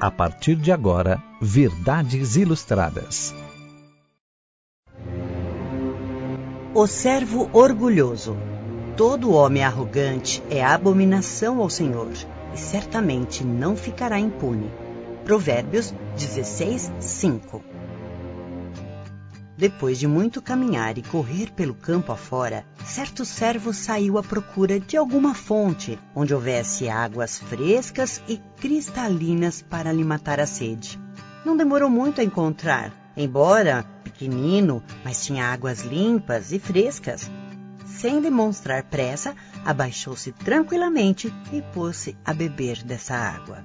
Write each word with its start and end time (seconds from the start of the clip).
A 0.00 0.10
partir 0.10 0.56
de 0.56 0.72
agora, 0.72 1.22
Verdades 1.40 2.36
Ilustradas. 2.36 3.32
O 6.74 6.86
servo 6.86 7.48
orgulhoso. 7.52 8.36
Todo 8.96 9.32
homem 9.32 9.62
arrogante 9.62 10.42
é 10.50 10.64
abominação 10.64 11.60
ao 11.60 11.70
Senhor, 11.70 12.10
e 12.52 12.58
certamente 12.58 13.44
não 13.44 13.76
ficará 13.76 14.18
impune. 14.18 14.70
Provérbios 15.24 15.94
16, 16.16 16.92
5 16.98 17.64
depois 19.56 19.98
de 19.98 20.06
muito 20.06 20.42
caminhar 20.42 20.98
e 20.98 21.02
correr 21.02 21.52
pelo 21.52 21.74
campo 21.74 22.10
afora, 22.12 22.64
certo 22.84 23.24
servo 23.24 23.72
saiu 23.72 24.18
à 24.18 24.22
procura 24.22 24.80
de 24.80 24.96
alguma 24.96 25.34
fonte 25.34 25.98
onde 26.14 26.34
houvesse 26.34 26.88
águas 26.88 27.38
frescas 27.38 28.20
e 28.28 28.38
cristalinas 28.60 29.62
para 29.62 29.92
lhe 29.92 30.04
matar 30.04 30.40
a 30.40 30.46
sede. 30.46 31.00
Não 31.44 31.56
demorou 31.56 31.88
muito 31.88 32.20
a 32.20 32.24
encontrar, 32.24 32.92
embora 33.16 33.84
pequenino, 34.02 34.82
mas 35.04 35.24
tinha 35.24 35.52
águas 35.52 35.80
limpas 35.80 36.52
e 36.52 36.58
frescas. 36.58 37.30
Sem 37.84 38.20
demonstrar 38.20 38.82
pressa, 38.84 39.34
abaixou-se 39.64 40.32
tranquilamente 40.32 41.32
e 41.52 41.62
pôs-se 41.62 42.16
a 42.24 42.32
beber 42.34 42.82
dessa 42.82 43.14
água. 43.14 43.64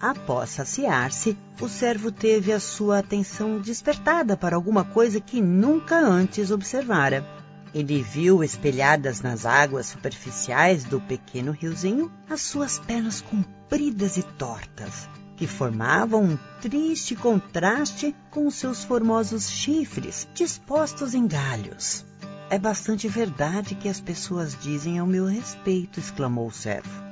Após 0.00 0.50
saciar-se, 0.50 1.36
o 1.60 1.68
servo 1.68 2.12
teve 2.12 2.52
a 2.52 2.60
sua 2.60 2.98
atenção 2.98 3.58
despertada 3.58 4.36
para 4.36 4.54
alguma 4.54 4.84
coisa 4.84 5.20
que 5.20 5.40
nunca 5.40 5.98
antes 5.98 6.50
observara. 6.50 7.26
Ele 7.74 8.02
viu 8.02 8.44
espelhadas 8.44 9.22
nas 9.22 9.46
águas 9.46 9.86
superficiais 9.86 10.84
do 10.84 11.00
pequeno 11.00 11.52
riozinho 11.52 12.12
as 12.28 12.42
suas 12.42 12.78
pernas 12.78 13.22
compridas 13.22 14.18
e 14.18 14.22
tortas, 14.22 15.08
que 15.36 15.46
formavam 15.46 16.24
um 16.24 16.38
triste 16.60 17.16
contraste 17.16 18.14
com 18.30 18.46
os 18.46 18.54
seus 18.54 18.84
formosos 18.84 19.50
chifres 19.50 20.28
dispostos 20.34 21.14
em 21.14 21.26
galhos. 21.26 22.04
É 22.50 22.58
bastante 22.58 23.08
verdade 23.08 23.74
que 23.74 23.88
as 23.88 24.00
pessoas 24.00 24.56
dizem 24.60 24.98
ao 24.98 25.06
meu 25.06 25.24
respeito, 25.24 25.98
exclamou 25.98 26.48
o 26.48 26.52
servo. 26.52 27.05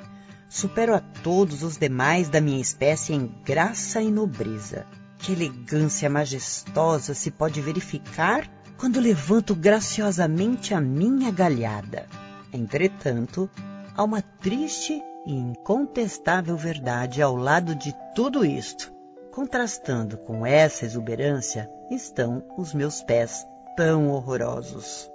Supero 0.55 0.95
a 0.95 1.01
todos 1.01 1.65
os 1.65 1.77
demais 1.77 2.29
da 2.29 2.41
minha 2.41 2.61
espécie 2.61 3.13
em 3.13 3.27
graça 3.45 4.01
e 4.01 4.09
nobreza. 4.09 4.87
Que 5.19 5.33
elegância 5.33 6.09
majestosa 6.09 7.13
se 7.13 7.33
pode 7.33 7.61
verificar 7.61 8.49
quando 8.79 9.01
levanto 9.01 9.53
graciosamente 9.53 10.73
a 10.73 10.81
minha 10.81 11.33
galhada. 11.33 12.07
Entretanto, 12.53 13.51
há 13.97 14.05
uma 14.05 14.23
triste 14.23 15.03
e 15.27 15.35
incontestável 15.35 16.57
verdade 16.57 17.21
ao 17.21 17.35
lado 17.35 17.75
de 17.75 17.93
tudo 18.15 18.47
isto. 18.47 18.93
Contrastando 19.33 20.17
com 20.19 20.47
essa 20.47 20.85
exuberância 20.85 21.69
estão 21.91 22.45
os 22.57 22.73
meus 22.73 23.03
pés 23.03 23.45
tão 23.77 24.09
horrorosos. 24.09 25.11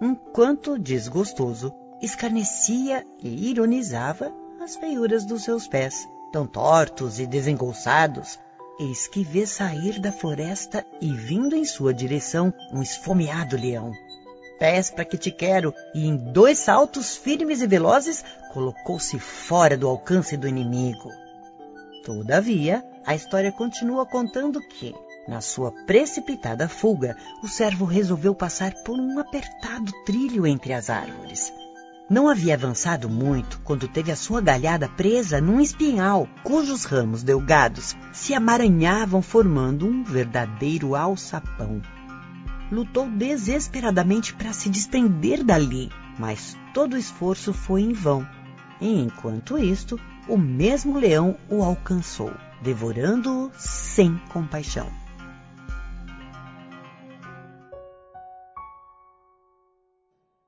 Enquanto 0.00 0.78
desgostoso, 0.78 1.74
escarnecia 2.00 3.04
e 3.22 3.50
ironizava 3.50 4.32
as 4.62 4.76
feiuras 4.76 5.24
dos 5.24 5.44
seus 5.44 5.66
pés, 5.66 6.08
tão 6.32 6.46
tortos 6.46 7.18
e 7.18 7.26
desengolçados. 7.26 8.38
Eis 8.78 9.06
que 9.06 9.22
vê 9.22 9.46
sair 9.46 9.98
da 9.98 10.10
floresta 10.10 10.86
e 11.00 11.12
vindo 11.12 11.54
em 11.54 11.64
sua 11.64 11.92
direção 11.92 12.52
um 12.72 12.80
esfomeado 12.80 13.56
leão. 13.56 13.92
Pés 14.58 14.90
para 14.90 15.04
que 15.04 15.18
te 15.18 15.30
quero, 15.30 15.74
e 15.94 16.06
em 16.06 16.16
dois 16.16 16.58
saltos 16.58 17.16
firmes 17.16 17.60
e 17.60 17.66
velozes 17.66 18.24
colocou-se 18.52 19.18
fora 19.18 19.76
do 19.76 19.88
alcance 19.88 20.36
do 20.36 20.48
inimigo. 20.48 21.10
Todavia, 22.04 22.84
a 23.06 23.14
história 23.14 23.52
continua 23.52 24.06
contando 24.06 24.60
que, 24.60 24.94
na 25.28 25.40
sua 25.40 25.72
precipitada 25.86 26.68
fuga, 26.68 27.16
o 27.42 27.48
servo 27.48 27.84
resolveu 27.84 28.34
passar 28.34 28.74
por 28.82 28.98
um 28.98 29.18
apertado 29.18 29.92
trilho 30.04 30.46
entre 30.46 30.72
as 30.72 30.88
árvores. 30.88 31.52
Não 32.10 32.28
havia 32.28 32.54
avançado 32.54 33.08
muito 33.08 33.60
quando 33.60 33.86
teve 33.86 34.10
a 34.10 34.16
sua 34.16 34.40
galhada 34.40 34.88
presa 34.88 35.40
num 35.40 35.60
espinhal, 35.60 36.28
cujos 36.42 36.82
ramos 36.84 37.22
delgados 37.22 37.96
se 38.12 38.34
amaranhavam 38.34 39.22
formando 39.22 39.86
um 39.86 40.02
verdadeiro 40.02 40.96
alçapão. 40.96 41.80
Lutou 42.68 43.08
desesperadamente 43.08 44.34
para 44.34 44.52
se 44.52 44.68
desprender 44.68 45.44
dali, 45.44 45.88
mas 46.18 46.56
todo 46.74 46.94
o 46.94 46.98
esforço 46.98 47.52
foi 47.52 47.82
em 47.82 47.92
vão. 47.92 48.26
E 48.80 48.88
enquanto 48.88 49.56
isto, 49.56 49.96
o 50.26 50.36
mesmo 50.36 50.98
leão 50.98 51.36
o 51.48 51.62
alcançou, 51.62 52.32
devorando-o 52.60 53.52
sem 53.56 54.20
compaixão. 54.32 54.88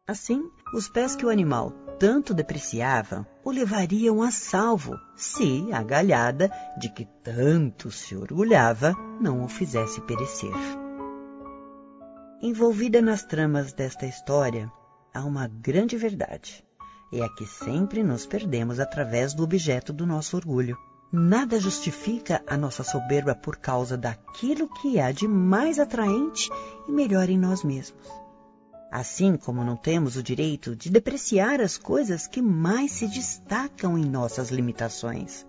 Assim, 0.04 0.50
os 0.74 0.88
pés 0.88 1.14
que 1.14 1.24
o 1.24 1.28
animal 1.28 1.70
tanto 1.96 2.34
depreciava 2.34 3.24
o 3.44 3.52
levariam 3.52 4.20
a 4.20 4.32
salvo 4.32 4.98
se 5.14 5.72
a 5.72 5.80
galhada 5.80 6.50
de 6.76 6.92
que 6.92 7.04
tanto 7.22 7.88
se 7.92 8.16
orgulhava 8.16 8.96
não 9.20 9.44
o 9.44 9.48
fizesse 9.48 10.00
perecer. 10.00 10.50
Envolvida 12.42 13.00
nas 13.00 13.22
tramas 13.22 13.72
desta 13.72 14.04
história 14.04 14.68
há 15.14 15.24
uma 15.24 15.46
grande 15.46 15.96
verdade. 15.96 16.64
É 17.12 17.22
a 17.22 17.28
que 17.28 17.46
sempre 17.46 18.02
nos 18.02 18.26
perdemos 18.26 18.80
através 18.80 19.32
do 19.32 19.44
objeto 19.44 19.92
do 19.92 20.04
nosso 20.04 20.36
orgulho. 20.36 20.76
Nada 21.12 21.60
justifica 21.60 22.42
a 22.48 22.56
nossa 22.56 22.82
soberba 22.82 23.36
por 23.36 23.56
causa 23.56 23.96
daquilo 23.96 24.69
que 24.80 24.98
há 24.98 25.12
de 25.12 25.28
mais 25.28 25.78
atraente 25.78 26.50
e 26.88 26.90
melhor 26.90 27.28
em 27.28 27.38
nós 27.38 27.62
mesmos. 27.62 28.22
Assim 28.92 29.38
como 29.38 29.64
não 29.64 29.75
temos 29.75 30.16
o 30.16 30.22
direito 30.22 30.76
de 30.76 30.91
depreciar 30.91 31.62
as 31.62 31.78
coisas 31.78 32.26
que 32.26 32.42
mais 32.42 32.92
se 32.92 33.08
destacam 33.08 33.97
em 33.97 34.04
nossas 34.04 34.50
limitações. 34.50 35.47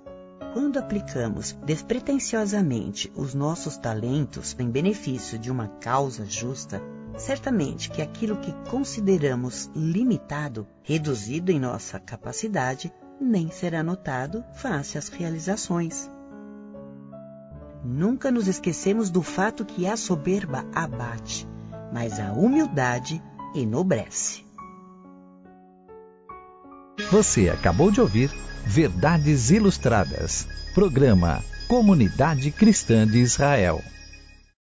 Quando 0.53 0.79
aplicamos 0.79 1.51
despretensiosamente 1.65 3.11
os 3.13 3.33
nossos 3.33 3.75
talentos 3.75 4.55
em 4.57 4.69
benefício 4.69 5.37
de 5.37 5.51
uma 5.51 5.67
causa 5.67 6.25
justa, 6.25 6.81
certamente 7.17 7.89
que 7.89 8.01
aquilo 8.01 8.37
que 8.37 8.53
consideramos 8.69 9.69
limitado, 9.75 10.65
reduzido 10.81 11.51
em 11.51 11.59
nossa 11.59 11.99
capacidade, 11.99 12.93
nem 13.19 13.51
será 13.51 13.83
notado 13.83 14.41
face 14.53 14.97
às 14.97 15.09
realizações. 15.09 16.09
Nunca 17.83 18.31
nos 18.31 18.47
esquecemos 18.47 19.09
do 19.09 19.21
fato 19.21 19.65
que 19.65 19.85
a 19.85 19.97
soberba 19.97 20.65
abate, 20.73 21.45
mas 21.91 22.21
a 22.21 22.31
humildade 22.31 23.21
enobrece. 23.53 24.43
Você 27.11 27.49
acabou 27.49 27.91
de 27.91 28.01
ouvir 28.01 28.31
Verdades 28.65 29.51
Ilustradas, 29.51 30.47
programa 30.73 31.43
Comunidade 31.67 32.49
Cristã 32.51 33.05
de 33.05 33.19
Israel. 33.19 33.81